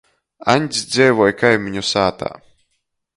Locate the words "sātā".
1.91-2.31